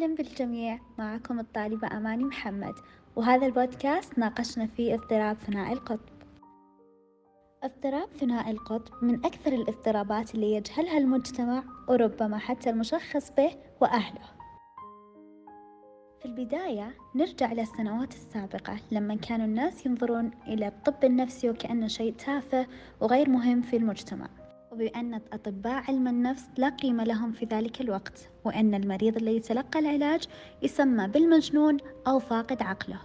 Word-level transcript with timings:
أهلا 0.00 0.14
بالجميع 0.14 0.78
معكم 0.98 1.40
الطالبة 1.40 1.96
أماني 1.96 2.24
محمد 2.24 2.74
وهذا 3.16 3.46
البودكاست 3.46 4.18
ناقشنا 4.18 4.66
فيه 4.66 4.94
اضطراب 4.94 5.36
ثنائي 5.36 5.72
القطب. 5.72 6.08
اضطراب 7.62 8.08
ثنائي 8.08 8.50
القطب 8.50 9.04
من 9.04 9.14
أكثر 9.14 9.52
الاضطرابات 9.52 10.34
اللي 10.34 10.52
يجهلها 10.52 10.98
المجتمع 10.98 11.62
وربما 11.88 12.38
حتى 12.38 12.70
المشخص 12.70 13.30
به 13.30 13.50
وأهله. 13.80 14.24
في 16.20 16.26
البداية 16.26 16.94
نرجع 17.14 17.52
للسنوات 17.52 18.12
السابقة 18.12 18.76
لما 18.90 19.14
كانوا 19.14 19.46
الناس 19.46 19.86
ينظرون 19.86 20.30
إلى 20.46 20.68
الطب 20.68 21.04
النفسي 21.04 21.50
وكأنه 21.50 21.86
شيء 21.86 22.14
تافه 22.14 22.66
وغير 23.00 23.28
مهم 23.28 23.62
في 23.62 23.76
المجتمع. 23.76 24.28
وبأن 24.72 25.14
أطباء 25.14 25.84
علم 25.88 26.08
النفس 26.08 26.48
لا 26.56 26.68
قيمة 26.68 27.04
لهم 27.04 27.32
في 27.32 27.44
ذلك 27.44 27.80
الوقت 27.80 28.30
وأن 28.44 28.74
المريض 28.74 29.16
اللي 29.16 29.36
يتلقى 29.36 29.78
العلاج 29.78 30.24
يسمى 30.62 31.08
بالمجنون 31.08 31.76
أو 32.06 32.18
فاقد 32.18 32.62
عقله. 32.62 33.00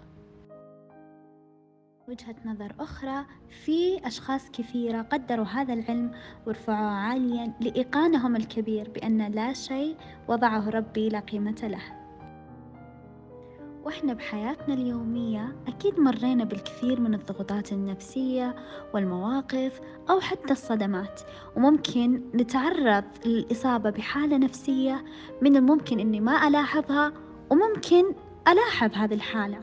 وجهة 2.08 2.36
نظر 2.46 2.74
أخرى 2.80 3.26
في 3.50 4.08
أشخاص 4.08 4.52
كثيرة 4.52 5.02
قدروا 5.02 5.46
هذا 5.46 5.74
العلم 5.74 6.12
ورفعوه 6.48 6.92
عاليا 6.92 7.54
لإيقانهم 7.62 8.36
الكبير 8.36 8.90
بأن 8.90 9.32
لا 9.32 9.54
شيء 9.54 9.96
وضعه 10.28 10.70
ربي 10.70 11.10
لا 11.10 11.20
قيمة 11.20 11.62
له. 11.64 12.05
وإحنا 13.86 14.14
بحياتنا 14.14 14.74
اليومية 14.74 15.56
أكيد 15.68 16.00
مرينا 16.00 16.44
بالكثير 16.44 17.02
من 17.02 17.14
الضغوطات 17.14 17.72
النفسية 17.72 18.56
والمواقف 18.94 19.82
أو 20.10 20.20
حتى 20.20 20.54
الصدمات 20.54 21.22
وممكن 21.56 22.22
نتعرض 22.36 23.04
للإصابة 23.26 23.90
بحالة 23.90 24.38
نفسية 24.38 25.06
من 25.42 25.56
الممكن 25.56 26.00
إني 26.00 26.20
ما 26.20 26.48
ألاحظها 26.48 27.14
وممكن 27.50 28.04
ألاحظ 28.48 28.94
هذه 28.94 29.14
الحالة. 29.14 29.60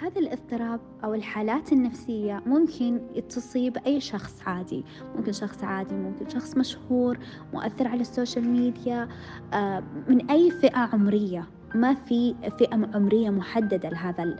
هذا 0.00 0.20
الاضطراب 0.20 0.80
أو 1.04 1.14
الحالات 1.14 1.72
النفسية 1.72 2.42
ممكن 2.46 3.00
تصيب 3.28 3.76
أي 3.86 4.00
شخص 4.00 4.42
عادي 4.46 4.84
ممكن 5.16 5.32
شخص 5.32 5.64
عادي 5.64 5.94
ممكن 5.94 6.28
شخص 6.28 6.56
مشهور 6.56 7.18
مؤثر 7.52 7.88
على 7.88 8.00
السوشيال 8.00 8.48
ميديا 8.48 9.08
آه، 9.52 9.82
من 10.08 10.30
أي 10.30 10.50
فئة 10.50 10.78
عمرية. 10.78 11.59
ما 11.74 11.94
في 11.94 12.34
فئة 12.58 12.90
عمرية 12.94 13.30
محددة 13.30 13.88
لهذا 13.88 14.36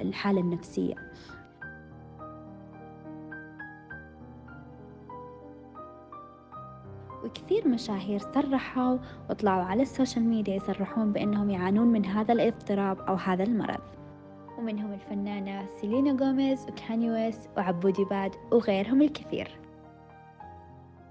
الحالة 0.00 0.40
النفسية. 0.40 0.94
وكثير 7.24 7.68
مشاهير 7.68 8.18
صرحوا 8.18 8.98
وطلعوا 9.30 9.62
على 9.62 9.82
السوشيال 9.82 10.24
ميديا 10.24 10.54
يصرحون 10.54 11.12
بأنهم 11.12 11.50
يعانون 11.50 11.86
من 11.86 12.06
هذا 12.06 12.32
الاضطراب 12.32 13.00
أو 13.00 13.14
هذا 13.14 13.44
المرض. 13.44 13.80
ومنهم 14.58 14.92
الفنانة 14.92 15.66
سيلينا 15.66 16.24
غوميز 16.24 16.66
وكاني 16.68 17.10
ويست 17.10 17.50
وعبودي 17.56 18.04
باد 18.04 18.34
وغيرهم 18.52 19.02
الكثير. 19.02 19.61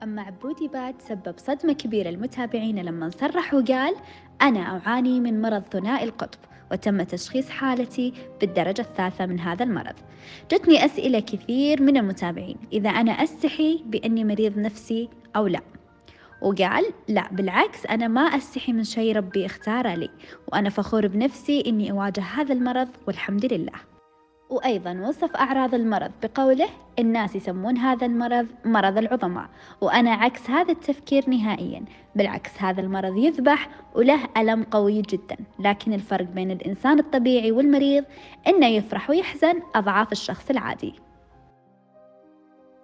أما 0.04 0.22
عبودي 0.22 0.68
باد 0.68 0.96
سبب 1.02 1.34
صدمة 1.38 1.74
كبيرة 1.74 2.10
للمتابعين 2.10 2.80
لما 2.80 3.10
صرح 3.10 3.54
وقال 3.54 3.96
أنا 4.42 4.60
أعاني 4.60 5.20
من 5.20 5.42
مرض 5.42 5.64
ثنائي 5.72 6.04
القطب 6.04 6.40
وتم 6.72 7.04
تشخيص 7.04 7.50
حالتي 7.50 8.14
بالدرجة 8.42 8.82
الثالثة 8.82 9.26
من 9.26 9.40
هذا 9.40 9.64
المرض. 9.64 9.96
جتني 10.52 10.86
أسئلة 10.86 11.20
كثير 11.20 11.82
من 11.82 11.98
المتابعين 11.98 12.58
إذا 12.74 12.90
أنا 12.90 13.12
أستحي 13.12 13.84
بأني 13.86 14.24
مريض 14.24 14.58
نفسي 14.58 15.10
أو 15.36 15.48
لا؟ 15.48 15.62
وقال 16.42 16.86
لا 17.08 17.28
بالعكس 17.32 17.86
أنا 17.86 18.08
ما 18.08 18.22
أستحي 18.22 18.74
من 18.74 18.84
شيء 18.84 19.16
ربي 19.16 19.46
اختاره 19.46 19.96
لي 19.96 20.10
وأنا 20.48 20.70
فخور 20.70 21.08
بنفسي 21.08 21.64
إني 21.68 21.92
أواجه 21.92 22.22
هذا 22.22 22.54
المرض 22.54 22.90
والحمد 23.08 23.54
لله. 23.54 23.74
وأيضا 24.52 25.02
وصف 25.08 25.36
أعراض 25.36 25.76
المرض 25.76 26.12
بقوله 26.24 26.70
الناس 27.00 27.36
يسمون 27.36 27.78
هذا 27.78 28.06
المرض 28.06 28.48
مرض 28.66 28.98
العظماء 28.98 29.50
وأنا 29.82 30.12
عكس 30.12 30.50
هذا 30.50 30.72
التفكير 30.72 31.30
نهائيا 31.30 31.86
بالعكس 32.16 32.52
هذا 32.62 32.82
المرض 32.82 33.18
يذبح 33.18 33.70
وله 33.96 34.20
ألم 34.38 34.64
قوي 34.64 35.02
جدا 35.02 35.38
لكن 35.60 35.94
الفرق 35.94 36.26
بين 36.26 36.52
الإنسان 36.52 37.00
الطبيعي 37.00 37.52
والمريض 37.52 38.04
إنه 38.48 38.68
يفرح 38.68 39.10
ويحزن 39.10 39.62
أضعاف 39.76 40.12
الشخص 40.12 40.50
العادي. 40.50 40.94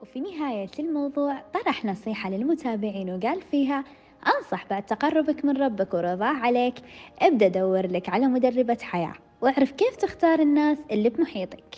وفي 0.02 0.20
نهاية 0.20 0.72
الموضوع 0.80 1.42
طرح 1.54 1.86
نصيحة 1.86 2.30
للمتابعين 2.30 3.10
وقال 3.10 3.42
فيها 3.42 3.84
أنصح 4.38 4.66
بعد 4.70 4.86
تقربك 4.86 5.46
من 5.46 5.58
ربك 5.58 5.94
ورضاه 5.94 6.38
عليك 6.38 6.76
ابدأ 7.22 7.48
دور 7.48 7.88
لك 7.88 8.10
على 8.10 8.28
مدربة 8.28 8.78
حياة. 8.82 9.27
واعرف 9.42 9.72
كيف 9.72 9.96
تختار 9.96 10.40
الناس 10.40 10.78
اللي 10.92 11.09
بمحيطك. 11.09 11.75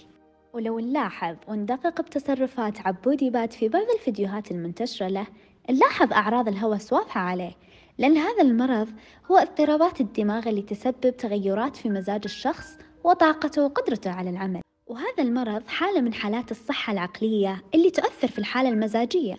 ولو 0.53 0.79
نلاحظ 0.79 1.35
وندقق 1.47 2.01
بتصرفات 2.01 2.87
عبودي 2.87 3.29
بات 3.29 3.53
في 3.53 3.69
بعض 3.69 3.85
الفيديوهات 3.99 4.51
المنتشرة 4.51 5.07
له 5.07 5.27
نلاحظ 5.69 6.13
أعراض 6.13 6.47
الهوس 6.47 6.93
واضحة 6.93 7.21
عليه. 7.21 7.51
لأن 7.97 8.17
هذا 8.17 8.41
المرض 8.41 8.87
هو 9.31 9.37
اضطرابات 9.37 10.01
الدماغ 10.01 10.49
اللي 10.49 10.61
تسبب 10.61 11.17
تغيرات 11.17 11.75
في 11.75 11.89
مزاج 11.89 12.21
الشخص 12.25 12.77
وطاقته 13.03 13.63
وقدرته 13.63 14.11
على 14.11 14.29
العمل. 14.29 14.61
وهذا 14.87 15.23
المرض 15.23 15.67
حالة 15.67 16.01
من 16.01 16.13
حالات 16.13 16.51
الصحة 16.51 16.93
العقلية 16.93 17.63
اللي 17.75 17.89
تؤثر 17.89 18.27
في 18.27 18.39
الحالة 18.39 18.69
المزاجية 18.69 19.35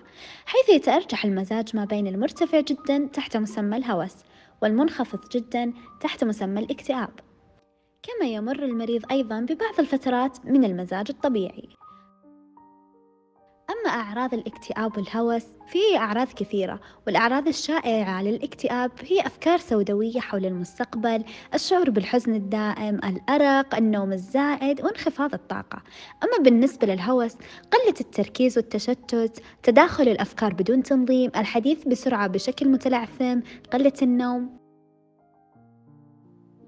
حيث 0.46 0.68
يتأرجح 0.68 1.24
المزاج 1.24 1.76
ما 1.76 1.84
بين 1.84 2.06
المرتفع 2.06 2.60
جدا 2.60 3.08
تحت 3.12 3.36
مسمى 3.36 3.76
الهوس 3.76 4.14
والمنخفض 4.62 5.20
جدا 5.34 5.72
تحت 6.00 6.24
مسمى 6.24 6.60
الاكتئاب. 6.60 7.10
كما 8.02 8.26
يمر 8.28 8.62
المريض 8.64 9.02
أيضا 9.10 9.40
ببعض 9.40 9.80
الفترات 9.80 10.46
من 10.46 10.64
المزاج 10.64 11.06
الطبيعي. 11.10 11.68
أما 13.70 13.90
أعراض 13.90 14.34
الاكتئاب 14.34 14.96
والهوس 14.96 15.42
في 15.68 15.78
أعراض 15.96 16.26
كثيرة 16.26 16.80
والأعراض 17.06 17.48
الشائعة 17.48 18.22
للاكتئاب 18.22 18.90
هي 19.06 19.20
أفكار 19.20 19.58
سوداوية 19.58 20.20
حول 20.20 20.46
المستقبل 20.46 21.24
الشعور 21.54 21.90
بالحزن 21.90 22.34
الدائم 22.34 23.00
الأرق 23.04 23.74
النوم 23.74 24.12
الزائد 24.12 24.84
وانخفاض 24.84 25.34
الطاقة. 25.34 25.82
أما 26.24 26.44
بالنسبة 26.44 26.86
للهوس 26.86 27.34
قلة 27.70 27.94
التركيز 28.00 28.58
والتشتت 28.58 29.42
تداخل 29.62 30.08
الأفكار 30.08 30.54
بدون 30.54 30.82
تنظيم 30.82 31.30
الحديث 31.36 31.88
بسرعة 31.88 32.26
بشكل 32.26 32.68
متلعثم 32.68 33.40
قلة 33.72 33.92
النوم. 34.02 34.59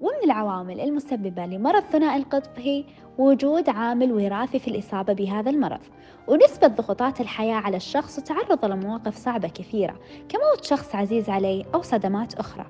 ومن 0.03 0.25
العوامل 0.25 0.81
المسببة 0.81 1.47
لمرض 1.47 1.83
ثنائي 1.83 2.23
القطب 2.23 2.51
هي 2.57 2.85
وجود 3.19 3.69
عامل 3.69 4.13
وراثي 4.13 4.59
في 4.59 4.69
الإصابة 4.69 5.13
بهذا 5.13 5.51
المرض 5.51 5.81
ونسبة 6.29 6.67
ضغوطات 6.67 7.21
الحياة 7.21 7.55
على 7.55 7.77
الشخص 7.77 8.19
وتعرضه 8.19 8.69
لمواقف 8.69 9.17
صعبة 9.17 9.49
كثيرة 9.49 9.97
كموت 10.29 10.65
شخص 10.65 10.95
عزيز 10.95 11.31
عليه 11.31 11.65
أو 11.75 11.83
صدمات 11.83 12.35
أخرى. 12.35 12.67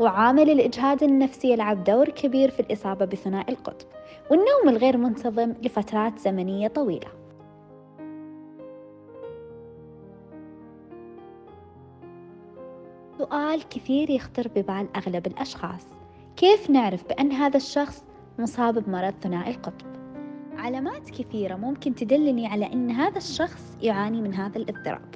وعامل 0.00 0.50
الإجهاد 0.50 1.02
النفسي 1.02 1.52
يلعب 1.52 1.84
دور 1.84 2.08
كبير 2.08 2.50
في 2.50 2.60
الإصابة 2.60 3.04
بثنائي 3.04 3.52
القطب 3.52 3.86
والنوم 4.30 4.68
الغير 4.68 4.96
منتظم 4.96 5.54
لفترات 5.62 6.18
زمنية 6.18 6.68
طويلة. 6.68 7.08
سؤال 13.18 13.68
كثير 13.68 14.10
يخطر 14.10 14.48
ببال 14.48 14.88
أغلب 14.96 15.26
الأشخاص. 15.26 16.01
كيف 16.42 16.70
نعرف 16.70 17.08
بأن 17.08 17.32
هذا 17.32 17.56
الشخص 17.56 18.04
مصاب 18.38 18.78
بمرض 18.78 19.14
ثنائي 19.22 19.54
القطب؟ 19.54 19.86
علامات 20.56 21.10
كثيرة 21.10 21.54
ممكن 21.54 21.94
تدلني 21.94 22.46
على 22.46 22.72
أن 22.72 22.90
هذا 22.90 23.18
الشخص 23.18 23.76
يعاني 23.82 24.22
من 24.22 24.34
هذا 24.34 24.58
الاضطراب 24.58 25.14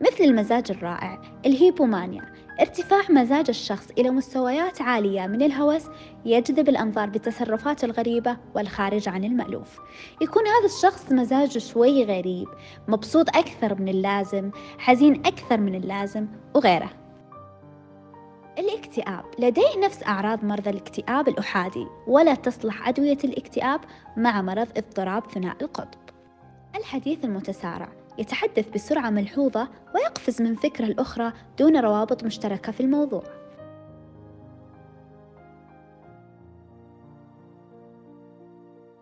مثل 0.00 0.24
المزاج 0.24 0.70
الرائع 0.70 1.22
الهيبومانيا. 1.46 2.32
ارتفاع 2.60 3.00
مزاج 3.10 3.44
الشخص 3.48 3.90
إلى 3.98 4.10
مستويات 4.10 4.82
عالية 4.82 5.26
من 5.26 5.42
الهوس 5.42 5.82
يجذب 6.24 6.68
الأنظار 6.68 7.10
بالتصرفات 7.10 7.84
الغريبة 7.84 8.36
والخارج 8.54 9.08
عن 9.08 9.24
المألوف. 9.24 9.78
يكون 10.22 10.42
هذا 10.46 10.66
الشخص 10.66 11.12
مزاجه 11.12 11.58
شوي 11.58 12.04
غريب 12.04 12.48
مبسوط 12.88 13.28
أكثر 13.36 13.80
من 13.80 13.88
اللازم 13.88 14.50
حزين 14.78 15.26
أكثر 15.26 15.60
من 15.60 15.74
اللازم 15.74 16.26
وغيره. 16.54 17.03
الاكتئاب. 18.58 19.24
لديه 19.38 19.78
نفس 19.84 20.02
أعراض 20.02 20.44
مرضى 20.44 20.70
الاكتئاب 20.70 21.28
الأحادي 21.28 21.86
ولا 22.06 22.34
تصلح 22.34 22.88
أدوية 22.88 23.18
الاكتئاب 23.24 23.80
مع 24.16 24.42
مرض 24.42 24.68
اضطراب 24.76 25.30
ثنائي 25.30 25.56
القطب. 25.62 25.98
الحديث 26.76 27.24
المتسارع. 27.24 27.88
يتحدث 28.18 28.68
بسرعة 28.68 29.10
ملحوظة 29.10 29.68
ويقفز 29.94 30.42
من 30.42 30.54
فكرة 30.54 30.84
لأخرى 30.86 31.32
دون 31.58 31.76
روابط 31.76 32.24
مشتركة 32.24 32.72
في 32.72 32.80
الموضوع. 32.80 33.22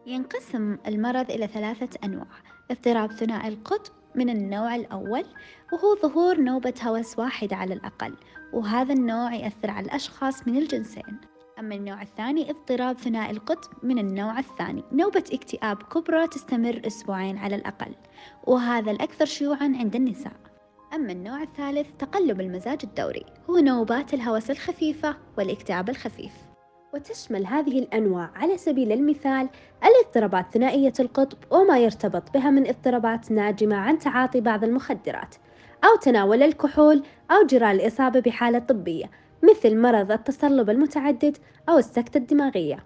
ينقسم 0.06 0.78
المرض 0.86 1.30
إلى 1.30 1.46
ثلاثة 1.46 1.98
أنواع. 2.04 2.26
اضطراب 2.70 3.12
ثنائي 3.12 3.48
القطب 3.48 3.92
من 4.14 4.30
النوع 4.30 4.74
الأول 4.74 5.24
وهو 5.72 5.96
ظهور 6.02 6.40
نوبة 6.40 6.74
هوس 6.82 7.18
واحدة 7.18 7.56
على 7.56 7.74
الأقل 7.74 8.14
وهذا 8.52 8.92
النوع 8.92 9.34
يأثر 9.34 9.70
على 9.70 9.86
الأشخاص 9.86 10.48
من 10.48 10.56
الجنسين. 10.56 11.20
أما 11.58 11.74
النوع 11.74 12.02
الثاني 12.02 12.50
اضطراب 12.50 12.98
ثنائي 12.98 13.30
القطب 13.30 13.70
من 13.82 13.98
النوع 13.98 14.38
الثاني. 14.38 14.84
نوبة 14.92 15.24
اكتئاب 15.32 15.82
كبرى 15.82 16.26
تستمر 16.26 16.82
أسبوعين 16.86 17.38
على 17.38 17.56
الأقل 17.56 17.94
وهذا 18.46 18.90
الأكثر 18.90 19.24
شيوعا 19.24 19.74
عند 19.78 19.96
النساء. 19.96 20.36
أما 20.94 21.12
النوع 21.12 21.42
الثالث 21.42 21.86
تقلب 21.98 22.40
المزاج 22.40 22.78
الدوري. 22.84 23.24
هو 23.50 23.58
نوبات 23.58 24.14
الهوس 24.14 24.50
الخفيفة 24.50 25.16
والاكتئاب 25.38 25.90
الخفيف. 25.90 26.32
وتشمل 26.94 27.46
هذه 27.46 27.78
الأنواع 27.78 28.30
على 28.34 28.58
سبيل 28.58 28.92
المثال 28.92 29.48
الاضطرابات 29.84 30.46
ثنائية 30.54 30.92
القطب 31.00 31.38
وما 31.50 31.78
يرتبط 31.78 32.30
بها 32.34 32.50
من 32.50 32.68
اضطرابات 32.68 33.32
ناجمة 33.32 33.76
عن 33.76 33.98
تعاطي 33.98 34.40
بعض 34.40 34.64
المخدرات. 34.64 35.34
أو 35.84 35.96
تناول 35.96 36.42
الكحول 36.42 37.02
أو 37.30 37.46
جرى 37.46 37.70
الإصابة 37.70 38.20
بحالة 38.20 38.58
طبية 38.58 39.10
مثل 39.42 39.76
مرض 39.76 40.12
التصلب 40.12 40.70
المتعدد 40.70 41.36
أو 41.68 41.78
السكتة 41.78 42.18
الدماغية. 42.18 42.84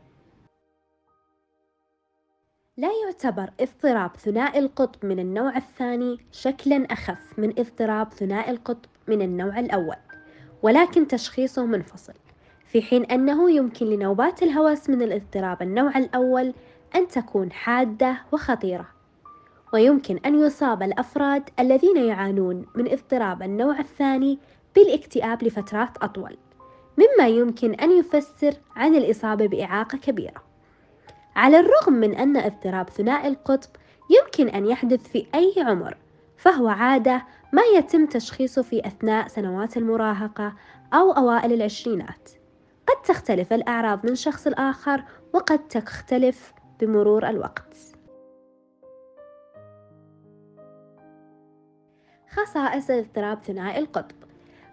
لا 2.76 2.88
يعتبر 3.04 3.50
اضطراب 3.60 4.16
ثنائي 4.16 4.58
القطب 4.58 5.06
من 5.06 5.18
النوع 5.18 5.56
الثاني 5.56 6.18
شكلا 6.32 6.86
أخف 6.90 7.38
من 7.38 7.52
اضطراب 7.58 8.12
ثنائي 8.12 8.50
القطب 8.50 8.88
من 9.08 9.22
النوع 9.22 9.58
الأول 9.58 9.96
ولكن 10.62 11.08
تشخيصه 11.08 11.66
منفصل 11.66 12.12
في 12.66 12.82
حين 12.82 13.04
أنه 13.04 13.50
يمكن 13.50 13.86
لنوبات 13.86 14.42
الهوس 14.42 14.90
من 14.90 15.02
الاضطراب 15.02 15.62
النوع 15.62 15.98
الأول 15.98 16.54
أن 16.94 17.08
تكون 17.08 17.52
حادة 17.52 18.16
وخطيرة. 18.32 18.95
ويمكن 19.72 20.18
أن 20.26 20.40
يصاب 20.40 20.82
الأفراد 20.82 21.50
الذين 21.60 21.96
يعانون 21.96 22.66
من 22.74 22.92
اضطراب 22.92 23.42
النوع 23.42 23.80
الثاني 23.80 24.38
بالاكتئاب 24.74 25.44
لفترات 25.44 25.96
أطول 26.02 26.36
مما 26.98 27.28
يمكن 27.28 27.74
أن 27.74 27.98
يفسر 27.98 28.54
عن 28.76 28.94
الإصابة 28.94 29.46
بإعاقة 29.46 29.98
كبيرة. 29.98 30.42
على 31.36 31.60
الرغم 31.60 31.92
من 31.92 32.14
أن 32.14 32.36
اضطراب 32.36 32.90
ثنائي 32.90 33.28
القطب 33.28 33.70
يمكن 34.10 34.48
أن 34.48 34.66
يحدث 34.66 35.08
في 35.08 35.26
أي 35.34 35.54
عمر 35.58 35.96
فهو 36.36 36.68
عادة 36.68 37.24
ما 37.52 37.62
يتم 37.62 38.06
تشخيصه 38.06 38.62
في 38.62 38.86
أثناء 38.86 39.28
سنوات 39.28 39.76
المراهقة 39.76 40.52
أو 40.94 41.12
أوائل 41.12 41.52
العشرينات. 41.52 42.30
قد 42.86 43.02
تختلف 43.02 43.52
الأعراض 43.52 44.06
من 44.06 44.14
شخص 44.14 44.46
لآخر 44.46 45.02
وقد 45.32 45.68
تختلف 45.68 46.52
بمرور 46.80 47.28
الوقت. 47.28 47.95
خصائص 52.36 52.90
اضطراب 52.90 53.38
ثنائي 53.44 53.78
القطب. 53.78 54.14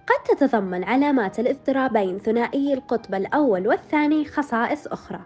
قد 0.08 0.38
تتضمن 0.38 0.84
علامات 0.84 1.40
الاضطرابين 1.40 2.20
ثنائي 2.20 2.74
القطب 2.74 3.16
الأول 3.16 3.68
والثاني 3.68 4.26
خصائص 4.26 4.88
أخرى 4.88 5.20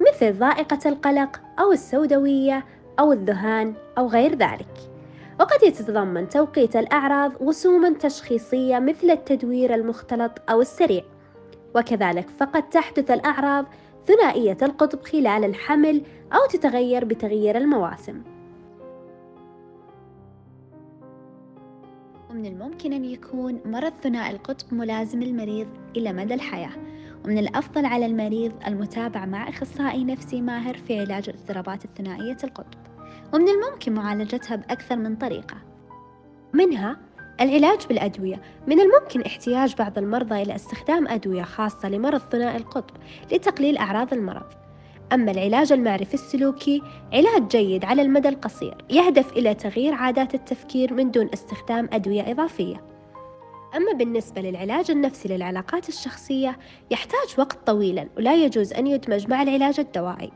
مثل 0.00 0.38
ضائقة 0.38 0.78
القلق 0.86 1.40
أو 1.60 1.72
السوداوية 1.72 2.64
أو 3.00 3.12
الذهان 3.12 3.74
أو 3.98 4.06
غير 4.06 4.34
ذلك. 4.34 4.90
وقد 5.40 5.62
يتضمن 5.62 6.28
توقيت 6.28 6.76
الأعراض 6.76 7.32
وسوما 7.40 7.90
تشخيصية 7.90 8.78
مثل 8.78 9.10
التدوير 9.10 9.74
المختلط 9.74 10.32
أو 10.50 10.60
السريع. 10.60 11.02
وكذلك 11.74 12.26
فقد 12.38 12.70
تحدث 12.70 13.10
الأعراض 13.10 13.66
ثنائية 14.06 14.58
القطب 14.62 15.02
خلال 15.02 15.44
الحمل 15.44 16.02
أو 16.32 16.46
تتغير 16.50 17.04
بتغيير 17.04 17.56
المواسم. 17.56 18.31
ومن 22.32 22.46
الممكن 22.46 22.92
أن 22.92 23.04
يكون 23.04 23.60
مرض 23.64 23.92
ثنائي 24.02 24.36
القطب 24.36 24.74
ملازم 24.74 25.22
المريض 25.22 25.66
إلى 25.96 26.12
مدى 26.12 26.34
الحياة. 26.34 26.70
ومن 27.24 27.38
الأفضل 27.38 27.86
على 27.86 28.06
المريض 28.06 28.52
المتابعة 28.66 29.24
مع 29.24 29.48
أخصائي 29.48 30.04
نفسي 30.04 30.40
ماهر 30.40 30.76
في 30.76 31.00
علاج 31.00 31.28
الاضطرابات 31.28 31.84
الثنائية 31.84 32.36
القطب. 32.44 32.78
ومن 33.34 33.48
الممكن 33.48 33.92
معالجتها 33.92 34.56
بأكثر 34.56 34.96
من 34.96 35.16
طريقة. 35.16 35.56
منها 36.52 36.96
العلاج 37.40 37.86
بالأدوية. 37.86 38.42
من 38.66 38.80
الممكن 38.80 39.20
احتياج 39.22 39.74
بعض 39.74 39.98
المرضى 39.98 40.42
إلى 40.42 40.54
استخدام 40.54 41.08
أدوية 41.08 41.42
خاصة 41.42 41.88
لمرض 41.88 42.20
ثنائي 42.20 42.56
القطب 42.56 42.96
لتقليل 43.32 43.76
أعراض 43.78 44.14
المرض. 44.14 44.61
أما 45.12 45.30
العلاج 45.30 45.72
المعرفي 45.72 46.14
السلوكي 46.14 46.82
علاج 47.12 47.48
جيد 47.48 47.84
على 47.84 48.02
المدى 48.02 48.28
القصير 48.28 48.74
يهدف 48.90 49.32
إلى 49.32 49.54
تغيير 49.54 49.94
عادات 49.94 50.34
التفكير 50.34 50.94
من 50.94 51.10
دون 51.10 51.28
استخدام 51.34 51.88
أدوية 51.92 52.30
إضافية. 52.30 52.84
أما 53.76 53.92
بالنسبة 53.92 54.40
للعلاج 54.40 54.90
النفسي 54.90 55.28
للعلاقات 55.28 55.88
الشخصية 55.88 56.58
يحتاج 56.90 57.34
وقت 57.38 57.58
طويلا 57.66 58.08
ولا 58.16 58.34
يجوز 58.44 58.72
أن 58.72 58.86
يدمج 58.86 59.28
مع 59.28 59.42
العلاج 59.42 59.80
الدوائي. 59.80 60.32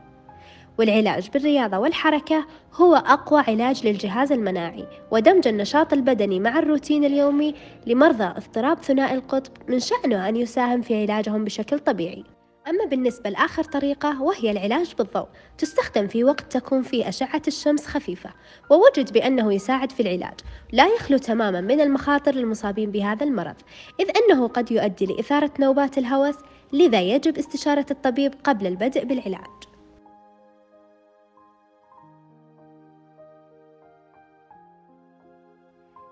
والعلاج 0.79 1.29
بالرياضة 1.29 1.77
والحركة 1.77 2.45
هو 2.73 2.95
أقوى 2.95 3.43
علاج 3.47 3.87
للجهاز 3.87 4.31
المناعي 4.31 4.87
ودمج 5.11 5.47
النشاط 5.47 5.93
البدني 5.93 6.39
مع 6.39 6.59
الروتين 6.59 7.05
اليومي 7.05 7.55
لمرضى 7.87 8.23
اضطراب 8.23 8.77
ثنائي 8.77 9.15
القطب 9.15 9.51
من 9.67 9.79
شأنه 9.79 10.29
أن 10.29 10.35
يساهم 10.35 10.81
في 10.81 11.01
علاجهم 11.01 11.45
بشكل 11.45 11.79
طبيعي. 11.79 12.36
أما 12.69 12.85
بالنسبة 12.85 13.29
لآخر 13.29 13.63
طريقة 13.63 14.21
وهي 14.21 14.51
العلاج 14.51 14.93
بالضوء 14.97 15.27
تستخدم 15.57 16.07
في 16.07 16.23
وقت 16.23 16.51
تكون 16.51 16.81
فيه 16.81 17.09
أشعة 17.09 17.41
الشمس 17.47 17.85
خفيفة 17.85 18.29
ووجد 18.69 19.13
بأنه 19.13 19.53
يساعد 19.53 19.91
في 19.91 19.99
العلاج 19.99 20.39
لا 20.71 20.87
يخلو 20.87 21.17
تماما 21.17 21.61
من 21.61 21.81
المخاطر 21.81 22.35
للمصابين 22.35 22.91
بهذا 22.91 23.23
المرض 23.23 23.55
إذ 23.99 24.09
أنه 24.17 24.47
قد 24.47 24.71
يؤدي 24.71 25.05
لإثارة 25.05 25.51
نوبات 25.59 25.97
الهوس 25.97 26.35
لذا 26.73 27.01
يجب 27.01 27.37
استشارة 27.37 27.85
الطبيب 27.91 28.33
قبل 28.43 28.67
البدء 28.67 29.05
بالعلاج 29.05 29.57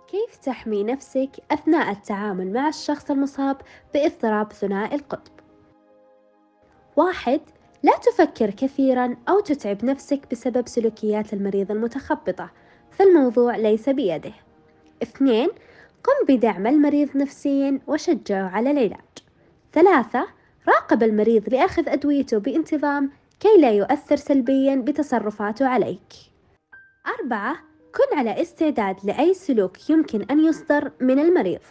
كيف 0.08 0.36
تحمي 0.36 0.84
نفسك 0.84 1.30
أثناء 1.51 1.92
التعامل 1.92 2.54
مع 2.54 2.68
الشخص 2.68 3.12
المصاب 3.12 3.58
بإضطراب 3.94 4.54
ثنائي 4.54 4.96
القطب؟ 4.96 5.44
واحد 6.95 7.42
لا 7.83 7.97
تفكر 7.97 8.50
كثيرا 8.50 9.15
أو 9.30 9.39
تتعب 9.39 9.86
نفسك 9.86 10.19
بسبب 10.31 10.68
سلوكيات 10.68 11.33
المريض 11.33 11.71
المتخبطة 11.71 12.51
فالموضوع 12.91 13.55
ليس 13.55 13.89
بيده. 13.89 14.34
اثنين 15.03 15.48
قم 16.03 16.36
بدعم 16.36 16.67
المريض 16.67 17.17
نفسيا 17.17 17.79
وشجعه 17.88 18.50
على 18.50 18.72
العلاج. 18.72 19.00
ثلاثة 19.74 20.27
راقب 20.67 21.03
المريض 21.03 21.53
لأخذ 21.53 21.89
أدويته 21.89 22.38
بانتظام 22.38 23.12
كي 23.39 23.58
لا 23.62 23.72
يؤثر 23.72 24.15
سلبيا 24.15 24.75
بتصرفاته 24.75 25.67
عليك. 25.67 26.13
أربعة 27.20 27.55
كن 27.96 28.17
على 28.17 28.41
استعداد 28.41 28.96
لأي 29.03 29.34
سلوك 29.34 29.89
يمكن 29.89 30.22
أن 30.31 30.39
يصدر 30.39 30.91
من 31.01 31.20
المريض. 31.20 31.62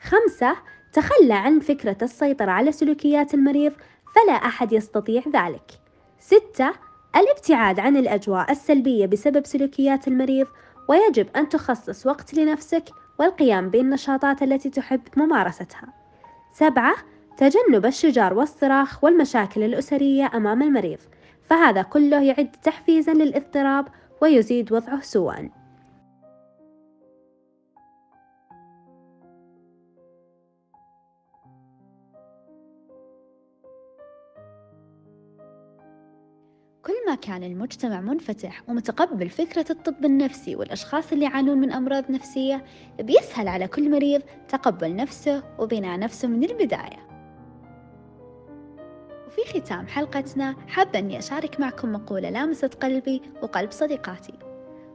خمسة 0.00 0.56
تخلى 0.92 1.34
عن 1.34 1.60
فكرة 1.60 1.96
السيطرة 2.02 2.50
على 2.50 2.72
سلوكيات 2.72 3.34
المريض 3.34 3.72
فلا 4.14 4.32
أحد 4.32 4.72
يستطيع 4.72 5.22
ذلك. 5.32 5.70
ستة 6.18 6.72
الابتعاد 7.16 7.80
عن 7.80 7.96
الأجواء 7.96 8.50
السلبية 8.50 9.06
بسبب 9.06 9.46
سلوكيات 9.46 10.08
المريض 10.08 10.46
ويجب 10.88 11.26
أن 11.36 11.48
تخصص 11.48 12.06
وقت 12.06 12.34
لنفسك 12.34 12.84
والقيام 13.18 13.70
بالنشاطات 13.70 14.42
التي 14.42 14.70
تحب 14.70 15.00
ممارستها. 15.16 15.92
سبعة 16.52 16.94
تجنب 17.36 17.86
الشجار 17.86 18.34
والصراخ 18.34 19.04
والمشاكل 19.04 19.62
الأسرية 19.62 20.30
أمام 20.34 20.62
المريض 20.62 20.98
فهذا 21.50 21.82
كله 21.82 22.22
يعد 22.22 22.50
تحفيزا 22.62 23.12
للاضطراب 23.12 23.88
ويزيد 24.22 24.72
وضعه 24.72 25.00
سوءا. 25.00 25.63
كل 36.86 36.92
ما 37.06 37.14
كان 37.14 37.44
المجتمع 37.44 38.00
منفتح 38.00 38.62
ومتقبل 38.68 39.28
فكرة 39.28 39.64
الطب 39.70 40.04
النفسي 40.04 40.56
والأشخاص 40.56 41.12
اللي 41.12 41.24
يعانون 41.24 41.58
من 41.58 41.72
أمراض 41.72 42.10
نفسية 42.10 42.64
بيسهل 43.00 43.48
على 43.48 43.68
كل 43.68 43.90
مريض 43.90 44.22
تقبل 44.48 44.96
نفسه 44.96 45.42
وبناء 45.58 45.98
نفسه 45.98 46.28
من 46.28 46.44
البداية. 46.44 47.08
وفي 49.26 49.60
ختام 49.60 49.86
حلقتنا 49.86 50.56
حابة 50.68 50.98
أني 50.98 51.18
أشارك 51.18 51.60
معكم 51.60 51.92
مقولة 51.92 52.30
لامست 52.30 52.74
قلبي 52.74 53.22
وقلب 53.42 53.70
صديقاتي. 53.70 54.34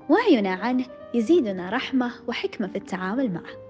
وعينا 0.10 0.50
عنه 0.50 0.86
يزيدنا 1.13 1.69
رحمة 1.69 2.12
وحكمة 2.27 2.67
في 2.67 2.75
التعامل 2.75 3.31
معه. 3.34 3.69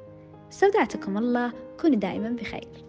استودعتكم 0.52 1.18
الله 1.18 1.54
كونوا 1.82 1.98
دائما 1.98 2.30
بخير. 2.30 2.89